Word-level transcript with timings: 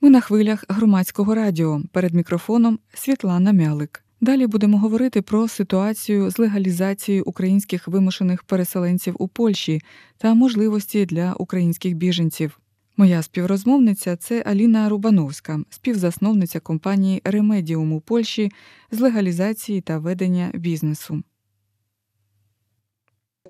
Ми 0.00 0.10
на 0.10 0.20
хвилях 0.20 0.64
громадського 0.68 1.34
радіо 1.34 1.82
перед 1.92 2.14
мікрофоном 2.14 2.78
Світлана 2.94 3.52
Мялик. 3.52 4.04
Далі 4.20 4.46
будемо 4.46 4.78
говорити 4.78 5.22
про 5.22 5.48
ситуацію 5.48 6.30
з 6.30 6.38
легалізацією 6.38 7.24
українських 7.26 7.88
вимушених 7.88 8.42
переселенців 8.42 9.16
у 9.18 9.28
Польщі 9.28 9.80
та 10.18 10.34
можливості 10.34 11.06
для 11.06 11.32
українських 11.32 11.94
біженців. 11.94 12.60
Моя 12.96 13.22
співрозмовниця 13.22 14.16
це 14.16 14.42
Аліна 14.42 14.88
Рубановська, 14.88 15.60
співзасновниця 15.70 16.60
компанії 16.60 17.22
Ремедіум 17.24 17.92
у 17.92 18.00
Польщі 18.00 18.52
з 18.90 19.00
легалізації 19.00 19.80
та 19.80 19.98
ведення 19.98 20.50
бізнесу. 20.54 21.22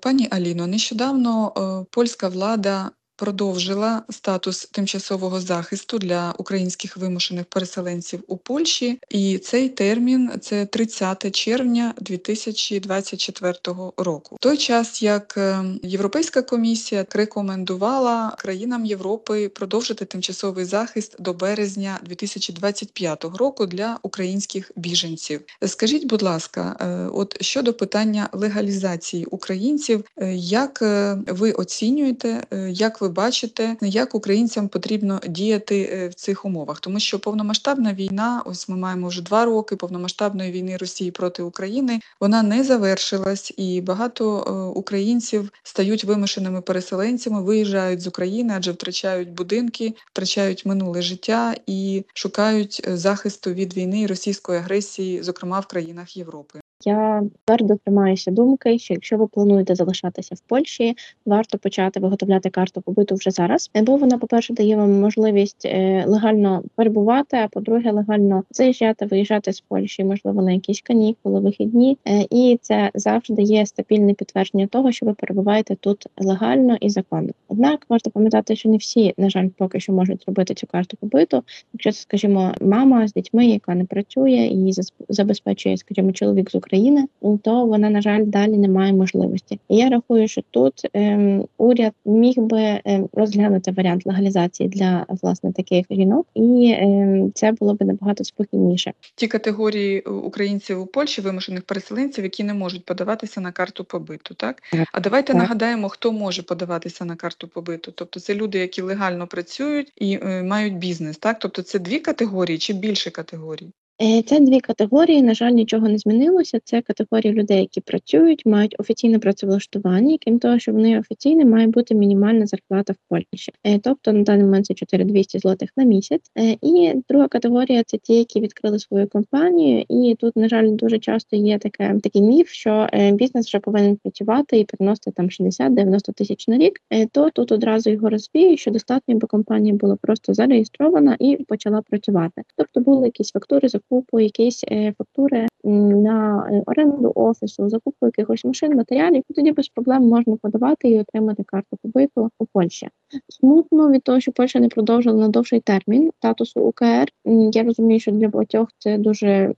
Пані 0.01 0.27
Аліно, 0.31 0.67
нещодавно 0.67 1.53
е, 1.57 1.85
польська 1.91 2.29
влада 2.29 2.91
продовжила 3.19 4.03
статус 4.09 4.65
тимчасового 4.71 5.41
захисту 5.41 5.99
для 5.99 6.33
українських 6.37 6.97
вимушених 6.97 7.45
переселенців 7.45 8.23
у 8.27 8.37
Польщі, 8.37 8.99
і 9.09 9.37
цей 9.37 9.69
термін 9.69 10.31
це 10.41 10.65
30 10.65 11.35
червня 11.35 11.93
2024 12.01 13.53
року. 13.97 14.37
Той 14.39 14.57
час 14.57 15.01
як 15.01 15.33
е, 15.37 15.63
Європейська 15.83 16.41
комісія 16.41 17.05
рекомендувала 17.11 18.35
країнам 18.37 18.85
Європи 18.85 19.49
продовжити 19.49 20.05
тимчасовий 20.05 20.65
захист 20.65 21.15
до 21.19 21.33
березня 21.33 21.99
2025 22.03 23.23
року 23.23 23.65
для 23.65 23.97
українських 24.01 24.71
біженців. 24.75 25.41
Скажіть, 25.65 26.07
будь 26.07 26.21
ласка, 26.21 26.75
е, 26.81 27.09
от 27.13 27.43
щодо 27.43 27.73
питання 27.73 28.29
легалізації 28.31 29.25
українців, 29.25 30.03
е, 30.17 30.33
як 30.35 30.81
ви 31.27 31.51
оцінюєте, 31.51 32.43
як 32.69 33.01
ви 33.01 33.08
бачите, 33.09 33.75
як 33.81 34.15
українцям 34.15 34.67
потрібно 34.67 35.21
діяти 35.27 35.89
е, 35.93 36.07
в 36.07 36.13
цих 36.13 36.45
умовах, 36.45 36.79
тому 36.79 36.99
що 36.99 37.19
повномасштабна 37.19 37.93
війна, 37.93 38.43
ось 38.45 38.69
ми 38.69 38.75
маємо 38.75 39.07
вже 39.07 39.21
два 39.21 39.45
роки 39.45 39.75
повномасштабної 39.75 40.51
війни 40.51 40.77
Росії 40.77 41.11
проти 41.11 41.43
України. 41.43 41.99
Вона 42.19 42.43
не 42.43 42.63
завершилась, 42.63 43.53
і 43.57 43.81
багато 43.81 44.43
е, 44.47 44.79
українців 44.79 45.49
стають 45.63 46.03
вимушеними 46.03 46.61
переселенцями, 46.61 47.43
виїжджають 47.43 48.01
з 48.01 48.07
України, 48.07 48.53
адже 48.57 48.71
втрачають 48.71 49.31
будинки, 49.31 49.93
втрачають 50.11 50.65
минуле 50.65 51.01
життя 51.01 51.55
і 51.67 52.05
шукають 52.13 52.81
е, 52.87 52.97
захисту 52.97 53.53
від 53.53 53.77
війни 53.77 54.01
і 54.01 54.07
російської 54.07 54.59
агресії, 54.59 55.23
зокрема 55.23 55.59
в 55.59 55.65
країнах 55.65 56.17
Європи. 56.17 56.59
Я 56.85 57.23
твердо 57.45 57.75
тримаюся 57.75 58.31
думки, 58.31 58.79
що 58.79 58.93
якщо 58.93 59.17
ви 59.17 59.27
плануєте 59.27 59.75
залишатися 59.75 60.35
в 60.35 60.39
Польщі, 60.39 60.95
варто 61.25 61.57
почати 61.57 61.99
виготовляти 61.99 62.49
карту 62.49 62.81
побиту 62.81 63.15
вже 63.15 63.31
зараз. 63.31 63.71
Бо 63.75 63.95
вона, 63.95 64.17
по 64.17 64.27
перше, 64.27 64.53
дає 64.53 64.75
вам 64.75 64.99
можливість 64.99 65.65
е, 65.65 66.03
легально 66.07 66.63
перебувати. 66.75 67.37
А 67.37 67.47
по-друге, 67.47 67.91
легально 67.91 68.43
заїжджати, 68.51 69.05
виїжджати 69.05 69.53
з 69.53 69.61
Польщі, 69.61 70.03
можливо, 70.03 70.41
на 70.41 70.51
якісь 70.51 70.81
канікули, 70.81 71.39
вихідні, 71.39 71.97
е, 72.07 72.25
і 72.29 72.59
це 72.61 72.91
завжди 72.93 73.41
є 73.41 73.65
стабільне 73.65 74.13
підтвердження 74.13 74.67
того, 74.67 74.91
що 74.91 75.05
ви 75.05 75.13
перебуваєте 75.13 75.75
тут 75.75 76.07
легально 76.17 76.77
і 76.81 76.89
законно. 76.89 77.29
Однак 77.47 77.85
варто 77.89 78.11
пам'ятати, 78.11 78.55
що 78.55 78.69
не 78.69 78.77
всі, 78.77 79.13
на 79.17 79.29
жаль, 79.29 79.47
поки 79.57 79.79
що 79.79 79.93
можуть 79.93 80.23
зробити 80.23 80.53
цю 80.53 80.67
карту 80.67 80.97
побиту. 80.97 81.43
Якщо 81.73 81.91
це, 81.91 82.01
скажімо, 82.01 82.53
мама 82.61 83.07
з 83.07 83.13
дітьми, 83.13 83.45
яка 83.45 83.75
не 83.75 83.85
працює 83.85 84.49
і 84.51 84.73
забезпечує, 85.09 85.77
скажімо, 85.77 86.11
чоловік 86.11 86.51
з 86.51 86.55
України. 86.55 86.68
України, 86.69 87.07
то 87.43 87.65
вона 87.65 87.89
на 87.89 88.01
жаль 88.01 88.23
далі 88.25 88.57
не 88.57 88.67
має 88.67 88.93
можливості. 88.93 89.59
І 89.69 89.77
я 89.77 89.89
рахую, 89.89 90.27
що 90.27 90.41
тут 90.51 90.87
ем, 90.93 91.45
уряд 91.57 91.93
міг 92.05 92.35
би 92.37 92.81
ем, 92.85 93.09
розглянути 93.13 93.71
варіант 93.71 94.05
легалізації 94.05 94.69
для 94.69 95.05
власне 95.09 95.51
таких 95.51 95.85
жінок, 95.89 96.27
і 96.35 96.75
ем, 96.79 97.31
це 97.35 97.51
було 97.51 97.73
б 97.73 97.83
набагато 97.83 98.23
спокійніше. 98.23 98.93
Ті 99.15 99.27
категорії 99.27 100.03
е, 100.05 100.09
українців 100.09 100.81
у 100.81 100.85
Польщі, 100.85 101.21
вимушених 101.21 101.63
переселенців, 101.63 102.23
які 102.23 102.43
не 102.43 102.53
можуть 102.53 102.85
подаватися 102.85 103.41
на 103.41 103.51
карту 103.51 103.83
побиту, 103.83 104.33
так, 104.33 104.61
так. 104.71 104.87
а 104.93 104.99
давайте 104.99 105.33
так. 105.33 105.41
нагадаємо, 105.41 105.89
хто 105.89 106.11
може 106.11 106.43
подаватися 106.43 107.05
на 107.05 107.15
карту 107.15 107.47
побиту. 107.47 107.91
Тобто 107.95 108.19
це 108.19 108.35
люди, 108.35 108.59
які 108.59 108.81
легально 108.81 109.27
працюють 109.27 109.91
і 109.95 110.19
е, 110.23 110.43
мають 110.43 110.77
бізнес, 110.77 111.17
так 111.17 111.39
тобто 111.39 111.61
це 111.61 111.79
дві 111.79 111.99
категорії 111.99 112.57
чи 112.57 112.73
більше 112.73 113.09
категорій. 113.11 113.69
Е, 114.01 114.21
це 114.21 114.39
дві 114.39 114.59
категорії. 114.59 115.21
На 115.21 115.33
жаль, 115.33 115.51
нічого 115.51 115.89
не 115.89 115.97
змінилося. 115.97 116.59
Це 116.63 116.81
категорії 116.81 117.33
людей, 117.33 117.59
які 117.59 117.81
працюють, 117.81 118.45
мають 118.45 118.75
офіційне 118.79 119.19
працевлаштування, 119.19 120.17
крім 120.25 120.39
того, 120.39 120.59
що 120.59 120.71
вони 120.71 120.99
офіційне, 120.99 121.45
має 121.45 121.67
бути 121.67 121.95
мінімальна 121.95 122.45
зарплата 122.45 122.93
в 122.93 122.95
Польщі. 123.09 123.51
Е, 123.63 123.79
тобто 123.79 124.13
на 124.13 124.23
даний 124.23 124.45
момент 124.45 124.65
це 124.65 124.73
4200 124.73 125.39
злотих 125.39 125.69
на 125.77 125.83
місяць. 125.83 126.31
Е, 126.37 126.57
і 126.61 126.93
друга 127.09 127.27
категорія 127.27 127.83
це 127.83 127.97
ті, 127.97 128.13
які 128.13 128.39
відкрили 128.39 128.79
свою 128.79 129.07
компанію. 129.07 129.85
І 129.89 130.15
тут, 130.19 130.35
на 130.35 130.49
жаль, 130.49 130.71
дуже 130.71 130.99
часто 130.99 131.35
є 131.35 131.57
таке 131.57 131.95
такий 132.03 132.21
міф, 132.21 132.49
що 132.49 132.87
бізнес 133.13 133.47
вже 133.47 133.59
повинен 133.59 133.95
працювати 133.95 134.59
і 134.59 134.63
приносити 134.63 135.11
там 135.11 135.27
60-90 135.27 136.13
тисяч 136.13 136.47
на 136.47 136.57
рік. 136.57 136.79
То 137.11 137.29
тут 137.29 137.51
одразу 137.51 137.89
його 137.89 138.09
розвію, 138.09 138.57
що 138.57 138.71
достатньо, 138.71 139.15
бо 139.15 139.27
компанія 139.27 139.75
була 139.75 139.97
просто 140.01 140.33
зареєстрована 140.33 141.17
і 141.19 141.37
почала 141.47 141.81
працювати. 141.81 142.41
Тобто 142.55 142.79
були 142.79 143.05
якісь 143.05 143.31
фактури 143.31 143.67
за 143.67 143.79
закупу 143.89 144.19
якісь 144.19 144.63
е, 144.71 144.93
фактури 144.97 145.47
на 145.63 146.49
е, 146.51 146.63
оренду 146.65 147.11
офісу, 147.15 147.69
закупу 147.69 148.05
якихось 148.05 148.45
машин, 148.45 148.75
матеріалів, 148.75 149.23
і 149.29 149.33
тоді 149.33 149.51
без 149.51 149.69
проблем 149.69 150.03
можна 150.03 150.35
подавати 150.35 150.89
і 150.89 150.99
отримати 150.99 151.43
карту 151.43 151.77
побиту 151.81 152.29
у 152.39 152.45
Польщі. 152.45 152.87
Смутно 153.29 153.91
від 153.91 154.03
того, 154.03 154.19
що 154.19 154.31
Польща 154.31 154.59
не 154.59 154.69
продовжила 154.69 155.21
на 155.21 155.27
довший 155.29 155.59
термін 155.59 156.11
статусу 156.17 156.61
УКР. 156.61 157.07
Я 157.51 157.63
розумію, 157.63 157.99
що 157.99 158.11
для 158.11 158.27
багатьох 158.27 158.69
це 158.77 158.97
дуже 158.97 159.53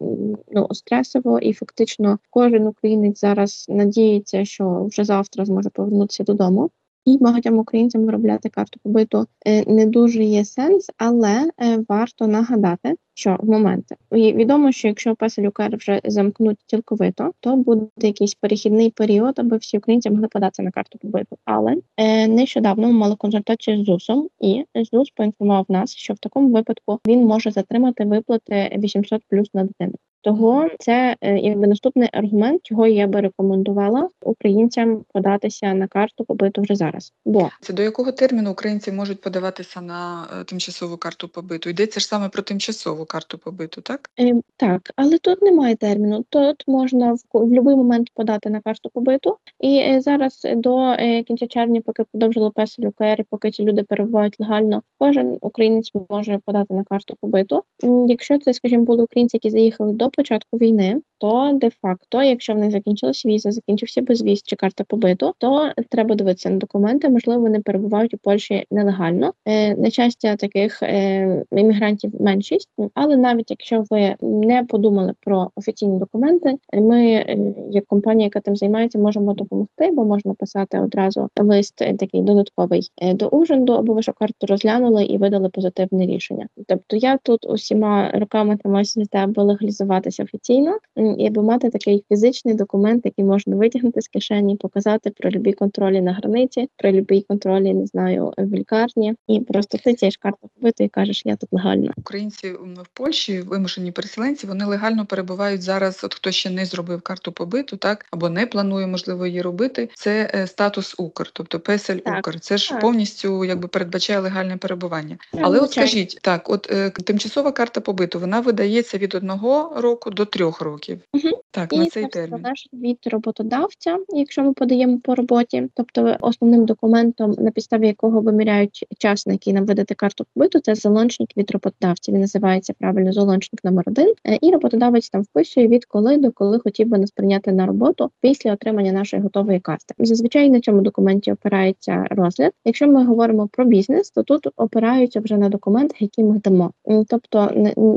ну 0.52 0.68
стресово, 0.72 1.40
і 1.40 1.54
фактично 1.54 2.20
кожен 2.30 2.68
українець 2.68 3.20
зараз 3.20 3.66
надіється, 3.70 4.46
що 4.46 4.86
вже 4.86 5.04
завтра 5.04 5.46
зможе 5.46 5.70
повернутися 5.70 6.24
додому. 6.24 6.70
І 7.06 7.18
багатьом 7.18 7.58
українцям 7.58 8.06
виробляти 8.06 8.50
карту 8.50 8.80
побиту 8.84 9.26
е, 9.46 9.72
не 9.72 9.86
дуже 9.86 10.24
є 10.24 10.46
сенс, 10.46 10.90
але 10.98 11.50
варто 11.90 12.28
нагадати, 12.28 12.96
що 13.14 13.38
в 13.40 13.50
моменти 13.50 13.96
відомо, 14.12 14.72
що 14.72 14.88
якщо 14.88 15.16
песелюкер 15.16 15.78
вже 15.78 16.02
замкнуть 16.04 16.58
цілковито, 16.66 17.32
то 17.40 17.56
буде 17.56 17.86
якийсь 17.98 18.36
перехідний 18.36 18.90
період, 18.90 19.40
аби 19.40 19.58
всі 19.58 19.78
українці 19.78 20.10
могли 20.10 20.28
податися 20.28 20.64
на 20.64 20.72
карту 20.72 21.00
побиту. 21.00 21.38
Але 21.46 21.76
е, 21.98 22.28
нещодавно 22.28 22.88
ми 22.88 22.94
мали 22.94 23.16
консультацію 23.16 23.78
з 23.78 23.86
ЗУСом, 23.86 24.28
і 24.40 24.66
ЗУС 24.76 25.10
поінформував 25.16 25.66
нас, 25.70 25.96
що 25.96 26.14
в 26.14 26.20
такому 26.20 26.50
випадку 26.50 27.00
він 27.08 27.26
може 27.26 27.52
затримати 27.52 28.06
виплати 28.06 28.78
800 28.78 29.22
плюс 29.30 29.54
на 29.54 29.64
дитину. 29.64 29.94
Того 30.22 30.68
це 30.80 31.16
е, 31.22 31.38
якби 31.38 31.68
наступний 31.68 32.10
аргумент, 32.14 32.62
чого 32.64 32.88
я 32.88 33.08
би 33.08 33.22
рекомендувала 33.22 34.10
українцям 34.22 35.04
податися 35.14 35.74
на 35.74 35.88
карту 35.88 36.26
побиту 36.26 36.62
вже 36.62 36.76
зараз. 36.76 37.14
Бо 37.26 37.50
це 37.62 37.74
до 37.74 37.82
якого 37.82 38.12
терміну 38.12 38.52
українці 38.52 38.92
можуть 38.92 39.22
подаватися 39.22 39.82
на 39.82 40.28
е, 40.42 40.44
тимчасову 40.44 40.98
карту 40.98 41.28
побиту? 41.28 41.70
Йдеться 41.70 42.00
ж 42.00 42.08
саме 42.08 42.30
про 42.30 42.42
тимчасову 42.42 43.06
карту 43.06 43.38
побиту, 43.38 43.82
так? 43.82 44.10
Е, 44.20 44.42
Так, 44.58 44.92
але 44.96 45.18
тут 45.18 45.42
немає 45.42 45.76
терміну. 45.76 46.26
Тут 46.30 46.64
можна 46.68 47.14
в, 47.14 47.18
в 47.34 47.46
будь-який 47.46 47.76
момент 47.76 48.10
подати 48.14 48.50
на 48.50 48.62
карту 48.62 48.90
побиту, 48.94 49.38
і 49.60 49.78
е, 49.78 50.02
зараз 50.02 50.48
до 50.56 50.80
е, 50.80 51.24
кінця 51.24 51.48
червня, 51.48 51.82
поки 51.86 52.04
продовжили 52.04 52.52
песель 52.52 52.84
УКР, 52.84 53.26
поки 53.30 53.52
ці 53.52 53.64
люди 53.64 53.84
перебувають 53.84 54.40
легально, 54.40 54.84
кожен 55.00 55.38
українець 55.42 55.92
може 56.10 56.40
подати 56.46 56.74
на 56.74 56.84
карту 56.84 57.16
побиту. 57.22 57.64
Якщо 58.08 58.40
це, 58.40 58.54
скажімо, 58.54 58.84
були 58.84 59.04
українці, 59.04 59.38
які 59.38 59.50
заїхали 59.50 59.94
до 59.94 60.11
початку 60.12 60.58
війни, 60.58 61.02
то 61.22 61.52
де-факто, 61.54 62.24
якщо 62.24 62.54
в 62.54 62.58
них 62.58 62.72
закінчилась 62.72 63.26
віза, 63.26 63.52
закінчився 63.52 64.02
безвіз 64.02 64.42
чи 64.44 64.56
карта 64.56 64.84
побиту, 64.84 65.34
то 65.38 65.72
треба 65.90 66.16
дивитися 66.16 66.50
на 66.50 66.58
документи. 66.58 67.10
Можливо, 67.10 67.42
вони 67.42 67.60
перебувають 67.60 68.14
у 68.14 68.18
Польщі 68.18 68.66
нелегально. 68.72 69.34
Е, 69.46 69.76
на 69.76 69.90
щастя, 69.90 70.36
таких 70.36 70.84
е, 70.84 71.46
іммігрантів 71.52 72.22
меншість, 72.22 72.70
але 72.94 73.18
навіть 73.18 73.52
якщо 73.52 73.84
ви 73.90 74.16
не 74.22 74.64
подумали 74.64 75.14
про 75.20 75.52
офіційні 75.56 76.00
документи, 76.00 76.56
ми, 76.74 77.06
е, 77.06 77.54
як 77.72 77.86
компанія, 77.86 78.26
яка 78.26 78.40
тим 78.40 78.56
займається, 78.56 79.00
можемо 79.00 79.34
допомогти, 79.34 79.92
бо 79.94 80.06
можна 80.06 80.34
писати 80.34 80.80
одразу 80.80 81.30
лист 81.40 81.76
такий 81.76 82.22
додатковий 82.22 82.92
до 83.14 83.28
ужинду, 83.28 83.74
або 83.74 83.94
вашу 83.94 84.14
карту 84.14 84.48
розглянули 84.48 85.04
і 85.04 85.18
видали 85.18 85.50
позитивне 85.50 86.06
рішення. 86.06 86.48
Тобто 86.68 86.96
я 86.96 87.18
тут 87.18 87.46
усіма 87.50 88.12
руками 88.12 88.58
тримаюся 88.58 89.00
за 89.00 89.06
те, 89.06 89.18
аби 89.18 89.44
легалізуватися 89.44 90.24
офіційно. 90.24 90.78
І 91.18 91.28
аби 91.28 91.44
мати 91.44 91.70
такий 91.70 92.04
фізичний 92.10 92.54
документ, 92.54 93.06
який 93.06 93.26
можна 93.26 93.56
витягнути 93.56 94.02
з 94.02 94.08
кишені, 94.08 94.56
показати 94.56 95.10
про 95.10 95.30
любі 95.30 95.54
контролі 95.54 96.02
на 96.02 96.14
границі, 96.14 96.70
про 96.78 96.92
любі 96.92 97.22
контролі, 97.22 97.74
не 97.74 97.86
знаю, 97.86 98.34
в 98.38 98.54
лікарні, 98.54 99.16
і 99.28 99.40
просто 99.40 99.78
ти 99.78 99.94
тієш 99.94 100.18
карту 100.18 100.50
побиту 100.56 100.84
і 100.84 100.90
кажеш, 100.90 101.22
я 101.26 101.36
тут 101.36 101.50
легально. 101.52 101.92
Українці 101.98 102.52
в 102.52 102.88
Польщі, 102.94 103.42
вимушені 103.42 103.92
переселенці, 103.92 104.48
вони 104.48 104.66
легально 104.66 105.06
перебувають 105.06 105.62
зараз. 105.62 106.04
От 106.04 106.14
хто 106.14 106.32
ще 106.32 106.50
не 106.50 106.66
зробив 106.66 107.02
карту 107.02 107.32
побиту, 107.32 107.78
так 107.78 108.06
або 108.12 108.30
не 108.30 108.46
планує 108.46 108.88
можливо 108.88 109.26
її 109.26 109.42
робити. 109.42 109.90
Це 109.94 110.32
е, 110.36 110.48
статус 110.48 110.96
Укр, 110.98 111.30
тобто 111.34 111.60
песель 111.60 111.98
Так, 111.98 112.20
Укр. 112.20 112.40
Це 112.40 112.58
ж 112.58 112.70
так. 112.70 112.80
повністю 112.80 113.46
якби 113.46 113.68
передбачає 113.68 114.20
легальне 114.20 114.58
перебування. 114.58 115.18
Так, 115.32 115.42
Але 115.44 115.60
от 115.60 115.72
скажіть, 115.72 116.20
так, 116.22 116.50
от 116.50 116.72
е, 116.72 116.90
тимчасова 116.90 117.52
карта 117.52 117.82
побиту, 117.82 118.20
вона 118.20 118.40
видається 118.40 118.98
від 118.98 119.16
одного 119.16 119.82
року 119.82 120.10
до 120.10 120.26
трьох 120.26 120.62
років. 120.62 121.01
Mm-hmm. 121.16 121.41
Так, 121.54 121.74
І 121.74 121.78
на 121.78 121.86
цей 121.86 122.08
термін. 122.08 122.42
залежить 122.44 122.70
від 122.74 122.98
роботодавця, 123.12 123.98
якщо 124.10 124.44
ми 124.44 124.54
подаємо 124.54 125.00
по 125.00 125.16
роботі. 125.16 125.68
Тобто 125.74 126.18
основним 126.22 126.66
документом, 126.66 127.36
на 127.38 127.52
підставі 127.52 127.88
якого 127.88 128.22
виміряють 128.22 128.86
час, 128.98 129.28
на 129.28 129.34
який 129.34 129.54
нам 129.54 129.66
видати 129.66 129.96
карту 129.96 130.26
побиту, 130.34 130.60
це 130.60 130.76
залончник 130.76 131.38
від 131.38 131.52
роботодавця. 131.52 132.12
Він 132.12 132.20
називається 132.22 132.74
правильно 132.80 133.12
залончник 133.12 133.64
номер 133.64 133.84
один. 133.88 134.14
Е, 134.28 134.38
І 134.42 134.52
роботодавець 134.52 135.10
там 135.10 135.22
вписує 135.22 135.68
від 135.68 135.86
коли 135.86 136.18
до 136.18 136.32
коли 136.32 136.60
хотів 136.60 136.88
би 136.88 136.98
нас 136.98 137.12
прийняти 137.12 137.52
на 137.52 137.66
роботу 137.66 138.12
після 138.22 138.54
отримання 138.54 138.92
нашої 138.92 139.24
готової 139.24 139.60
карти. 139.60 139.96
Зазвичай 140.00 140.50
на 140.50 140.60
цьому 140.60 140.82
документі 140.82 141.32
опирається 141.32 142.06
розгляд. 142.10 142.52
Якщо 142.66 142.88
ми 142.88 143.06
говоримо 143.06 143.48
про 143.52 143.66
бізнес, 143.66 144.12
то 144.12 144.24
тут 144.24 144.48
опираються 144.56 145.20
вже 145.20 145.38
на 145.38 145.50
документи, 145.50 145.96
які 146.00 146.24
ми 146.24 146.40
дамо. 146.40 146.72
Тобто, 147.08 147.52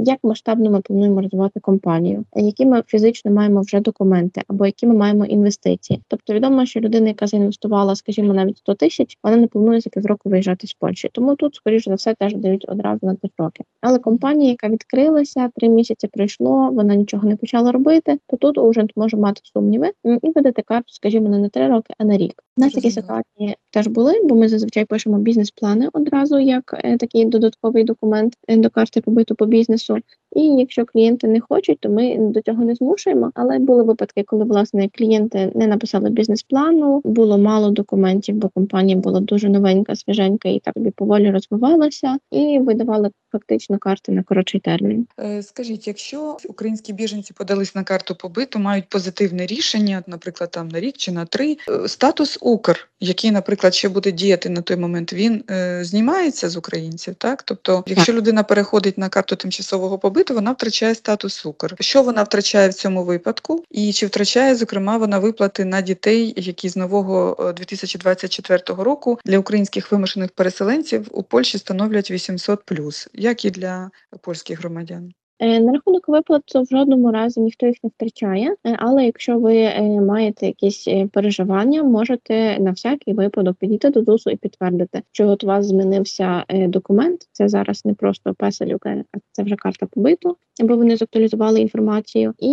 як 0.05 0.19
масштабно 0.23 0.71
ми 0.71 0.81
плануємо 0.81 1.21
розвивати 1.21 1.61
компанію, 1.61 2.25
які 2.37 2.67
ми 2.67 2.83
фізично 2.87 3.31
маємо 3.31 3.44
вже 3.49 3.81
документи, 3.81 4.43
або 4.49 4.67
які 4.67 4.87
ми 4.87 4.95
маємо 4.95 5.25
інвестиції. 5.25 6.03
Тобто, 6.09 6.35
відомо, 6.35 6.67
що 6.67 6.81
людина, 6.81 7.09
яка 7.09 7.27
заінвестувала, 7.27 7.95
скажімо, 7.95 8.35
навіть 8.35 8.59
100 8.59 8.75
тисяч, 8.75 9.19
вона 9.23 9.37
не 9.37 9.47
планує 9.47 9.81
за 9.81 9.91
півроку 9.91 10.29
виїжджати 10.29 10.67
з 10.67 10.75
Польщі. 10.75 11.09
Тому 11.13 11.37
тут, 11.37 11.55
скоріш 11.55 11.85
за 11.85 11.95
все, 11.95 12.15
теж 12.15 12.35
дають 12.35 12.65
одразу 12.69 13.07
на 13.07 13.15
три 13.15 13.31
роки. 13.39 13.65
Але 13.81 13.99
компанія, 13.99 14.51
яка 14.51 14.69
відкрилася, 14.69 15.51
три 15.57 15.69
місяці 15.69 16.07
пройшло, 16.07 16.71
вона 16.73 16.95
нічого 16.95 17.29
не 17.29 17.37
почала 17.37 17.73
робити, 17.73 18.19
то 18.27 18.37
тут 18.37 18.59
уже 18.59 18.87
може 18.97 19.17
мати 19.17 19.41
сумніви 19.45 19.91
і 20.05 20.31
видати 20.35 20.63
карту, 20.63 20.93
скажімо, 20.93 21.29
не 21.29 21.39
на 21.39 21.49
три 21.49 21.69
роки, 21.69 21.95
а 21.99 22.05
на 22.05 22.17
рік. 22.17 22.43
У 22.57 22.61
нас 22.61 22.73
такі 22.73 22.91
ситуації 22.91 23.57
теж 23.71 23.87
були, 23.87 24.21
бо 24.25 24.35
ми 24.35 24.49
зазвичай 24.49 24.85
пишемо 24.85 25.19
бізнес-плани 25.19 25.89
одразу 25.93 26.39
як 26.39 26.81
е, 26.85 26.97
такий 26.97 27.25
додатковий 27.25 27.85
документ 27.85 28.35
е, 28.49 28.57
до 28.57 28.71
карти 28.71 29.01
побиту 29.01 29.35
по 29.35 29.47
бізнесу. 29.47 29.99
І 30.35 30.43
якщо 30.43 30.85
клієнти 30.85 31.27
не 31.27 31.41
хочуть, 31.41 31.81
то 31.81 31.89
ми 31.89 32.17
до 32.19 32.43
цього 32.43 32.65
не 32.65 32.75
змушуємо. 32.75 33.31
Але 33.35 33.59
були 33.59 33.83
випадки, 33.83 34.25
коли 34.27 34.45
власне 34.45 34.89
клієнти 34.89 35.53
не 35.55 35.67
написали 35.67 36.11
бізнес-плану, 36.11 37.01
було 37.05 37.39
мало 37.39 37.71
документів, 37.71 38.35
бо 38.35 38.49
компанія 38.49 38.97
була 38.97 39.21
дуже 39.21 39.49
новенька, 39.49 39.97
свіженька 39.97 40.49
і 40.49 40.61
так 40.61 40.75
поволі 40.97 41.31
розвивалася, 41.31 42.19
і 42.31 42.59
видавали 42.59 43.11
фактично 43.33 43.79
карти 43.79 44.13
на 44.13 44.23
коротший 44.23 44.61
термін. 44.61 45.07
Е, 45.21 45.43
Скажіть, 45.43 45.87
якщо 45.87 46.37
українські 46.49 46.93
біженці 46.93 47.33
подались 47.33 47.75
на 47.75 47.85
карту 47.85 48.15
побиту, 48.15 48.59
мають 48.59 48.89
позитивне 48.89 49.47
рішення, 49.47 50.03
наприклад, 50.07 50.51
там 50.51 50.69
на 50.69 50.81
рік 50.81 50.97
чи 50.97 51.13
на 51.13 51.25
три, 51.25 51.57
е, 51.69 51.89
статус 51.89 52.39
Укр, 52.41 52.89
який, 53.01 53.31
наприклад, 53.31 53.75
ще 53.75 53.89
буде 53.89 54.13
діяти 54.13 54.49
на 54.49 54.63
той 54.63 54.77
момент, 54.77 55.13
він 55.13 55.45
е, 55.51 55.85
знімається 55.85 56.49
з 56.49 56.57
українців, 56.57 57.15
так? 57.15 57.43
Тобто, 57.43 57.85
якщо 57.87 58.13
людина 58.13 58.43
переходить 58.43 58.99
на 58.99 59.09
карту 59.09 59.37
тимчасового 59.37 59.99
побиту, 59.99 60.24
вона 60.31 60.53
втрачає 60.53 60.95
статус 60.95 61.47
Укр. 61.47 61.77
Що 61.81 62.03
вона 62.03 62.23
втрачає 62.23 62.69
в 62.69 62.75
цьому 62.75 63.05
випадку? 63.05 63.65
І 63.71 63.93
чи 63.93 64.07
втрачає, 64.07 64.55
зокрема, 64.55 64.97
вона 64.97 65.19
виплати 65.19 65.65
на 65.65 65.81
дітей, 65.81 66.35
які 66.37 66.69
з 66.69 66.77
нового 66.77 67.37
е, 67.41 67.53
2024 67.53 68.63
року 68.67 69.19
для 69.25 69.39
українських 69.39 69.93
вимушених 69.93 70.31
переселенців 70.31 71.09
у 71.11 71.23
Польщі 71.23 71.59
становлять 71.59 72.11
800+, 72.11 73.09
як 73.13 73.45
і 73.45 73.51
для 73.51 73.91
польських 74.21 74.59
громадян? 74.59 75.13
Е, 75.39 75.61
На 75.61 75.73
рахунок 75.73 76.09
виплат 76.09 76.43
то 76.47 76.63
в 76.63 76.67
жодному 76.67 77.13
разі 77.13 77.41
ніхто 77.41 77.67
їх 77.67 77.77
не 77.85 77.91
втрачає. 77.91 78.57
Е, 78.67 78.77
Але 78.79 79.05
якщо 79.05 79.39
ви 79.39 79.57
е, 79.57 80.01
маєте 80.01 80.47
якісь 80.47 80.89
переживання, 81.13 81.83
можете 81.83 82.59
на 82.61 82.71
всякий 82.71 83.15
випадок 83.15 83.57
підійти 83.57 83.91
до 83.91 84.05
ЗУСу 84.05 84.31
і 84.31 84.37
підтвердити, 84.37 85.03
що 85.13 85.29
от 85.29 85.45
у 85.45 85.47
вас 85.47 85.67
змінився 85.67 86.45
документ. 86.51 87.29
Це 87.33 87.49
зараз 87.49 87.85
не 87.85 87.95
просто 87.95 88.35
песелюка, 88.35 89.05
а 89.13 89.19
це 89.33 89.43
вже 89.43 89.57
карта 89.57 89.87
побиту, 89.87 90.37
бо 90.61 90.77
вони 90.77 90.97
зактуалізували 90.97 91.61
інформацію, 91.61 92.35
і 92.39 92.51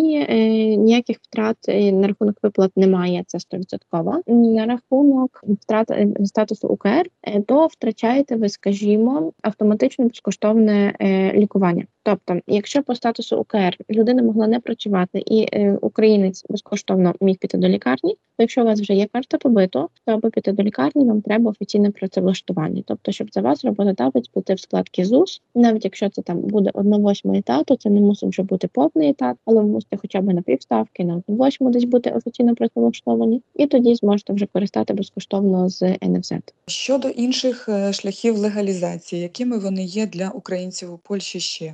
ніяких 0.77 1.17
втрат 1.21 1.57
на 1.67 2.07
рахунок 2.07 2.35
виплат 2.43 2.71
немає. 2.77 3.23
Це 3.27 3.37
100%. 3.37 4.21
На 4.27 4.65
рахунок 4.65 5.43
втрат 5.43 5.91
статусу 6.25 6.67
УКР, 6.67 7.05
то 7.47 7.67
втрачаєте 7.67 8.35
ви, 8.35 8.49
скажімо, 8.49 9.33
автоматично 9.41 10.05
безкоштовне 10.05 10.93
лікування. 11.35 11.85
Тобто, 12.03 12.39
якщо 12.47 12.70
по 12.79 12.95
статусу 12.95 13.37
УКР 13.37 13.77
людина 13.89 14.23
могла 14.23 14.47
не 14.47 14.59
працювати 14.59 15.23
і 15.25 15.47
е, 15.53 15.77
українець 15.81 16.45
безкоштовно 16.49 17.13
міг 17.21 17.37
піти 17.37 17.57
до 17.57 17.67
лікарні, 17.67 18.13
то 18.13 18.43
якщо 18.43 18.61
у 18.61 18.65
вас 18.65 18.81
вже 18.81 18.93
є 18.93 19.07
карта 19.13 19.37
побиту, 19.37 19.89
то 20.05 20.11
аби 20.11 20.29
піти 20.29 20.51
до 20.51 20.63
лікарні, 20.63 21.05
вам 21.05 21.21
треба 21.21 21.51
офіційне 21.51 21.91
працевлаштування. 21.91 22.83
Тобто, 22.85 23.11
щоб 23.11 23.27
за 23.31 23.41
вас 23.41 23.65
роботодавець 23.65 24.27
платив 24.27 24.59
складки 24.59 25.05
ЗУС, 25.05 25.41
навіть 25.55 25.85
якщо 25.85 26.09
це 26.09 26.21
там 26.21 26.39
буде 26.39 26.69
одна 26.73 26.97
восьма 26.97 27.37
етату, 27.37 27.75
це 27.75 27.89
не 27.89 28.01
мусить 28.01 28.29
вже 28.29 28.43
бути 28.43 28.67
повний 28.67 29.09
етат, 29.09 29.37
але 29.45 29.61
ви 29.61 29.67
мусите 29.67 29.97
хоча 30.01 30.21
б 30.21 30.33
на 30.33 30.41
півставки, 30.41 31.03
на 31.03 31.15
одну 31.15 31.35
восьму 31.35 31.69
десь 31.69 31.83
бути 31.83 32.09
офіційно 32.09 32.55
працевлаштовані, 32.55 33.41
і 33.55 33.67
тоді 33.67 33.95
зможете 33.95 34.33
вже 34.33 34.45
користати 34.45 34.93
безкоштовно 34.93 35.69
з 35.69 35.97
НФЗ. 36.03 36.33
Щодо 36.67 37.09
інших 37.09 37.69
е, 37.69 37.93
шляхів 37.93 38.37
легалізації, 38.37 39.21
якими 39.21 39.57
вони 39.57 39.83
є 39.83 40.05
для 40.05 40.29
українців 40.29 40.93
у 40.93 40.97
Польщі 40.97 41.39
ще? 41.39 41.73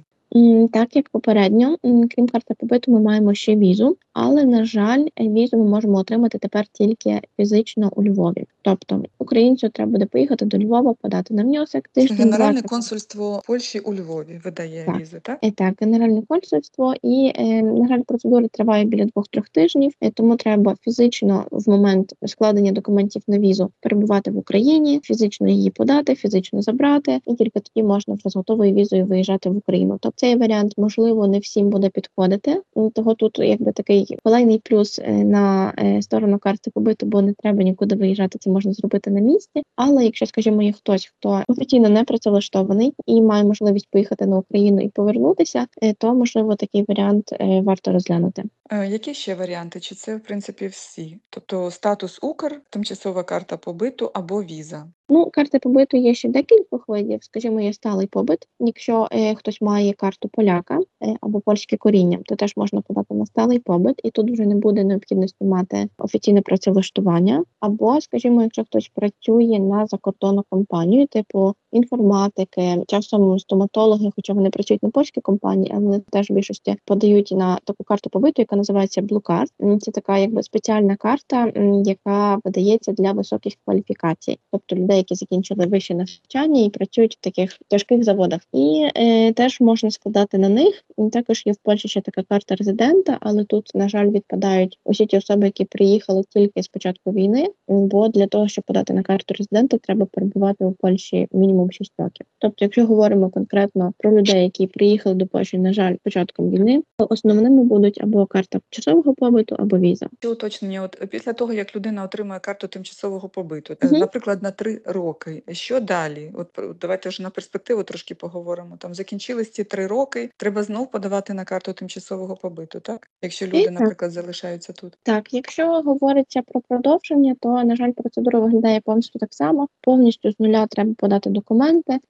Так 0.71 0.95
як 0.95 1.09
попередньо, 1.09 1.77
крім 1.83 2.27
карти 2.27 2.53
побиту, 2.59 2.91
ми 2.91 2.99
маємо 2.99 3.33
ще 3.33 3.55
візу, 3.55 3.97
але 4.13 4.45
на 4.45 4.65
жаль, 4.65 5.05
візу 5.19 5.57
ми 5.57 5.63
можемо 5.63 5.97
отримати 5.97 6.37
тепер 6.37 6.65
тільки 6.71 7.21
фізично 7.37 7.91
у 7.95 8.03
Львові. 8.03 8.45
Тобто 8.61 9.03
українцю 9.19 9.69
треба 9.69 9.91
буде 9.91 10.05
поїхати 10.05 10.45
до 10.45 10.57
Львова, 10.57 10.93
подати 11.01 11.33
на 11.33 11.43
внесок. 11.43 11.87
Тиждень, 11.87 12.17
Генеральне 12.17 12.61
консульство 12.61 13.41
Польщі 13.47 13.79
у 13.79 13.93
Львові 13.93 14.41
видає 14.43 14.83
Так. 14.85 15.01
візи, 15.01 15.19
так? 15.23 15.39
Е, 15.43 15.51
Так, 15.51 15.73
генеральне 15.81 16.21
консульство, 16.27 16.93
і 17.03 17.31
е, 17.35 17.61
на 17.61 17.87
жаль, 17.87 18.01
процедура 18.01 18.47
триває 18.47 18.85
біля 18.85 19.05
двох-трьох 19.05 19.49
тижнів, 19.49 19.93
тому 20.13 20.35
треба 20.35 20.75
фізично 20.81 21.45
в 21.51 21.69
момент 21.69 22.13
складення 22.25 22.71
документів 22.71 23.21
на 23.27 23.39
візу 23.39 23.71
перебувати 23.81 24.31
в 24.31 24.37
Україні, 24.37 24.99
фізично 25.03 25.49
її 25.49 25.69
подати, 25.69 26.15
фізично 26.15 26.61
забрати, 26.61 27.19
і 27.25 27.35
тільки 27.35 27.59
тоді 27.59 27.87
можна 27.87 28.13
вже 28.13 28.29
з 28.29 28.35
готовою 28.35 28.73
візою 28.73 29.05
виїжджати 29.05 29.49
в 29.49 29.57
Україну. 29.57 29.97
Цей 30.19 30.35
варіант 30.35 30.73
можливо 30.77 31.27
не 31.27 31.39
всім 31.39 31.69
буде 31.69 31.89
підходити. 31.89 32.61
Того 32.95 33.13
тут 33.13 33.39
якби 33.39 33.71
такий 33.71 34.17
колейний 34.23 34.59
плюс 34.59 34.99
е, 34.99 35.11
на 35.11 35.73
е, 35.79 36.01
сторону 36.01 36.39
карти 36.39 36.71
побиту, 36.71 37.05
бо 37.05 37.21
не 37.21 37.33
треба 37.33 37.63
нікуди 37.63 37.95
виїжджати. 37.95 38.39
Це 38.39 38.49
можна 38.49 38.73
зробити 38.73 39.11
на 39.11 39.19
місці. 39.19 39.63
Але 39.75 40.05
якщо, 40.05 40.25
скажімо, 40.25 40.61
є 40.63 40.71
хтось, 40.71 41.05
хто 41.05 41.43
офіційно 41.47 41.89
не 41.89 42.03
працевлаштований 42.03 42.93
і 43.05 43.21
має 43.21 43.43
можливість 43.43 43.87
поїхати 43.91 44.25
на 44.25 44.37
Україну 44.37 44.81
і 44.81 44.89
повернутися, 44.89 45.67
е, 45.83 45.93
то 45.93 46.15
можливо 46.15 46.55
такий 46.55 46.85
варіант 46.87 47.33
варто 47.39 47.91
розглянути. 47.91 48.43
Е, 48.71 48.87
Які 48.87 49.13
ще 49.13 49.35
варіанти? 49.35 49.79
Чи 49.79 49.95
це 49.95 50.15
в 50.15 50.23
принципі 50.23 50.67
всі? 50.67 51.19
Тобто 51.29 51.71
статус 51.71 52.19
Укр, 52.21 52.61
тимчасова 52.69 53.23
карта 53.23 53.57
побиту 53.57 54.11
або 54.13 54.43
віза? 54.43 54.87
Ну, 55.09 55.29
карти 55.29 55.59
побиту 55.59 55.97
є 55.97 56.13
ще 56.13 56.29
декількох 56.29 56.87
видів. 56.87 57.23
Скажімо, 57.23 57.61
є 57.61 57.73
сталий 57.73 58.07
побит. 58.07 58.47
Якщо 58.59 59.07
е, 59.11 59.35
хтось 59.35 59.61
має 59.61 59.93
карту 59.93 60.29
поляка 60.29 60.79
е, 61.03 61.15
або 61.21 61.39
польське 61.39 61.77
коріння, 61.77 62.19
то 62.25 62.35
теж 62.35 62.53
можна 62.57 62.81
подати 62.81 63.13
на 63.13 63.25
сталий 63.25 63.59
побит, 63.59 64.01
і 64.03 64.11
тут 64.11 64.31
вже 64.31 64.45
не 64.45 64.55
буде 64.55 64.83
необхідності 64.83 65.45
мати 65.45 65.87
офіційне 65.97 66.41
працевлаштування. 66.41 67.43
Або, 67.59 68.01
скажімо, 68.01 68.43
якщо 68.43 68.63
хтось 68.63 68.91
працює 68.93 69.59
на 69.59 69.85
закордонну 69.85 70.43
компанію, 70.49 71.07
типу 71.07 71.55
інформатики, 71.77 72.83
часом 72.87 73.39
стоматологи, 73.39 74.09
хоча 74.15 74.33
вони 74.33 74.49
працюють 74.49 74.83
на 74.83 74.89
польській 74.89 75.21
компанії, 75.21 75.71
але 75.75 75.85
вони 75.85 75.99
теж 76.11 76.29
в 76.29 76.33
більшості 76.33 76.75
подають 76.85 77.31
на 77.31 77.59
таку 77.63 77.83
карту 77.83 78.09
побиту, 78.09 78.41
яка 78.41 78.55
називається 78.55 79.01
Blue. 79.01 79.45
Це 79.79 79.91
така 79.91 80.17
якби 80.17 80.43
спеціальна 80.43 80.95
карта, 80.95 81.51
яка 81.85 82.39
видається 82.43 82.91
для 82.91 83.11
високих 83.11 83.53
кваліфікацій, 83.65 84.39
тобто 84.51 84.75
людей, 84.75 84.97
які 84.97 85.15
закінчили 85.15 85.65
вище 85.65 85.95
навчання 85.95 86.61
і 86.61 86.69
працюють 86.69 87.15
в 87.15 87.19
таких 87.19 87.59
тяжких 87.67 88.03
заводах. 88.03 88.41
І 88.53 88.87
е, 88.95 89.33
теж 89.33 89.61
можна 89.61 89.91
складати 89.91 90.37
на 90.37 90.49
них. 90.49 90.83
Також 91.11 91.43
є 91.45 91.51
в 91.51 91.57
Польщі 91.63 91.87
ще 91.87 92.01
така 92.01 92.23
карта 92.23 92.55
резидента, 92.55 93.17
але 93.21 93.43
тут, 93.43 93.71
на 93.75 93.89
жаль, 93.89 94.09
відпадають 94.09 94.79
усі 94.85 95.05
ті 95.05 95.17
особи, 95.17 95.45
які 95.45 95.65
приїхали 95.65 96.23
тільки 96.29 96.63
з 96.63 96.67
початку 96.67 97.11
війни. 97.11 97.47
Бо 97.67 98.07
для 98.07 98.27
того, 98.27 98.47
щоб 98.47 98.63
подати 98.63 98.93
на 98.93 99.03
карту 99.03 99.33
резидента, 99.39 99.77
треба 99.77 100.05
перебувати 100.05 100.65
у 100.65 100.71
Польщі 100.71 101.27
мінімум 101.31 101.66
мінімум 101.67 101.71
6 101.71 101.93
років. 101.97 102.25
Тобто, 102.39 102.65
якщо 102.65 102.85
говоримо 102.85 103.29
конкретно 103.29 103.93
про 103.97 104.11
людей, 104.17 104.43
які 104.43 104.67
приїхали 104.67 105.15
до 105.15 105.27
Польщі, 105.27 105.57
на 105.57 105.73
жаль, 105.73 105.95
початком 106.03 106.49
війни, 106.49 106.83
то 106.97 107.07
основними 107.09 107.63
будуть 107.63 108.01
або 108.01 108.25
карта 108.25 108.59
часового 108.69 109.13
побиту, 109.13 109.55
або 109.59 109.77
віза. 109.77 110.07
Ще 110.19 110.29
уточнення, 110.29 110.83
от 110.83 111.09
після 111.09 111.33
того, 111.33 111.53
як 111.53 111.75
людина 111.75 112.03
отримує 112.03 112.39
карту 112.39 112.67
тимчасового 112.67 113.29
побиту, 113.29 113.75
Мгм. 113.81 113.99
наприклад, 113.99 114.43
на 114.43 114.51
три 114.51 114.81
роки, 114.85 115.43
що 115.51 115.79
далі? 115.79 116.31
От 116.33 116.47
давайте 116.81 117.09
вже 117.09 117.23
на 117.23 117.29
перспективу 117.29 117.83
трошки 117.83 118.15
поговоримо. 118.15 118.77
Там 118.77 118.93
закінчились 118.93 119.51
ці 119.51 119.63
три 119.63 119.87
роки, 119.87 120.29
треба 120.37 120.63
знов 120.63 120.91
подавати 120.91 121.33
на 121.33 121.43
карту 121.43 121.73
тимчасового 121.73 122.35
побиту, 122.35 122.79
так? 122.79 123.07
Якщо 123.21 123.45
люди, 123.47 123.63
так. 123.63 123.79
наприклад, 123.79 124.11
залишаються 124.11 124.73
тут. 124.73 124.97
Так, 125.03 125.33
якщо 125.33 125.81
говориться 125.81 126.41
про 126.41 126.61
продовження, 126.61 127.35
то 127.41 127.63
на 127.63 127.75
жаль, 127.75 127.91
процедура 127.91 128.39
виглядає 128.39 128.81
повністю 128.81 129.19
так 129.19 129.33
само. 129.33 129.67
Повністю 129.81 130.31
з 130.31 130.39
нуля 130.39 130.67
треба 130.67 130.93
подати 130.97 131.29
документи, 131.29 131.46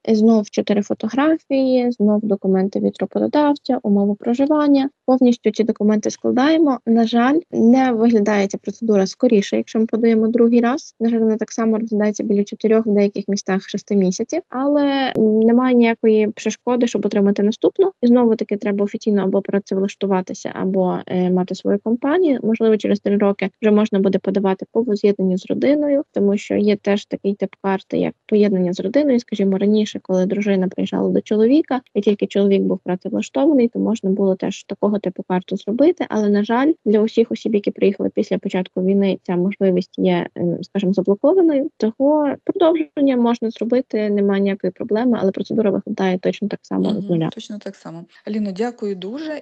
знов 0.07 0.49
чотири 0.49 0.81
фотографії, 0.81 1.91
знов 1.91 2.19
документи 2.23 2.79
від 2.79 2.97
роботодавця, 2.99 3.79
умови 3.83 4.15
проживання. 4.15 4.89
Повністю 5.05 5.51
ці 5.51 5.63
документи 5.63 6.09
складаємо. 6.09 6.79
На 6.85 7.07
жаль, 7.07 7.39
не 7.51 7.91
виглядає 7.91 8.47
ця 8.47 8.57
процедура 8.57 9.07
скоріше, 9.07 9.57
якщо 9.57 9.79
ми 9.79 9.85
подаємо 9.85 10.27
другий 10.27 10.61
раз. 10.61 10.95
На 10.99 11.09
жаль, 11.09 11.19
вона 11.19 11.37
так 11.37 11.51
само 11.51 11.79
розглядається 11.79 12.23
біля 12.23 12.43
чотирьох, 12.43 12.85
в 12.85 12.93
деяких 12.93 13.23
містах 13.27 13.69
шести 13.69 13.95
місяців, 13.95 14.41
але 14.49 15.13
немає 15.15 15.75
ніякої 15.75 16.27
перешкоди, 16.27 16.87
щоб 16.87 17.05
отримати 17.05 17.43
наступну. 17.43 17.91
І 18.01 18.07
знову 18.07 18.35
таки 18.35 18.57
треба 18.57 18.85
офіційно 18.85 19.23
або 19.23 19.41
працевлаштуватися, 19.41 20.51
або 20.55 20.97
е, 21.07 21.31
мати 21.31 21.55
свою 21.55 21.79
компанію. 21.79 22.39
Можливо, 22.43 22.77
через 22.77 22.99
три 22.99 23.17
роки 23.17 23.49
вже 23.61 23.71
можна 23.71 23.99
буде 23.99 24.19
подавати 24.19 24.65
по 24.71 24.81
воз'єднанню 24.81 25.37
з 25.37 25.45
родиною, 25.45 26.03
тому 26.11 26.37
що 26.37 26.55
є 26.55 26.75
теж 26.75 27.05
такий 27.05 27.33
тип 27.33 27.55
карти, 27.61 27.97
як 27.97 28.13
поєднання 28.25 28.73
з 28.73 28.79
родиною. 28.79 29.19
Скажімо, 29.27 29.57
раніше, 29.57 29.99
коли 29.99 30.25
дружина 30.25 30.67
приїжджала 30.67 31.09
до 31.09 31.21
чоловіка, 31.21 31.81
і 31.93 32.01
тільки 32.01 32.27
чоловік 32.27 32.61
був 32.61 32.79
працевлаштований, 32.79 33.67
то 33.67 33.79
можна 33.79 34.09
було 34.09 34.35
теж 34.35 34.63
такого 34.63 34.99
типу 34.99 35.23
карту 35.23 35.57
зробити. 35.57 36.05
Але 36.09 36.29
на 36.29 36.43
жаль, 36.43 36.73
для 36.85 36.99
усіх 36.99 37.31
осіб, 37.31 37.55
які 37.55 37.71
приїхали 37.71 38.09
після 38.09 38.37
початку 38.37 38.81
війни, 38.81 39.19
ця 39.23 39.35
можливість 39.35 39.93
є, 39.97 40.27
е, 40.37 40.57
скажімо, 40.61 40.93
заблокованою. 40.93 41.69
Того 41.77 42.35
продовження 42.43 43.17
можна 43.17 43.49
зробити, 43.49 44.09
немає 44.09 44.41
ніякої 44.41 44.71
проблеми, 44.71 45.17
але 45.21 45.31
процедура 45.31 45.71
виглядає 45.71 46.17
точно 46.17 46.47
так 46.47 46.59
само 46.63 47.01
з 47.01 47.09
нуля. 47.09 47.29
Точно 47.29 47.59
так 47.59 47.75
само. 47.75 48.05
Аліно, 48.25 48.51
дякую 48.51 48.95
дуже. 48.95 49.41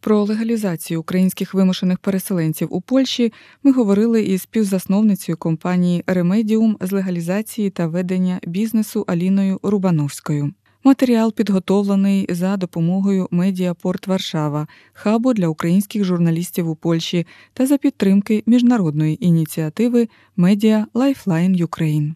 Про 0.00 0.24
легалізацію 0.24 1.00
українських 1.00 1.54
вимушених 1.54 1.98
переселенців 1.98 2.68
у 2.70 2.80
Польщі 2.80 3.32
ми 3.62 3.72
говорили 3.72 4.22
із 4.22 4.42
співзасновницею 4.42 5.38
компанії 5.38 6.04
Ремедіум 6.06 6.76
з 6.80 6.92
легалізації 6.92 7.70
та 7.70 7.86
ведення 7.86 8.40
бізнесу 8.46 9.04
Аліною 9.06 9.60
Рубановською. 9.62 10.52
Матеріал 10.84 11.32
підготовлений 11.32 12.26
за 12.28 12.56
допомогою 12.56 13.28
Медіапорт 13.30 14.06
Варшава, 14.06 14.66
хабу 14.92 15.34
для 15.34 15.48
українських 15.48 16.04
журналістів 16.04 16.68
у 16.68 16.76
Польщі 16.76 17.26
та 17.52 17.66
за 17.66 17.78
підтримки 17.78 18.42
міжнародної 18.46 19.26
ініціативи 19.26 20.08
Media 20.36 20.86
Lifeline 20.94 21.56
Ukraine. 21.56 22.12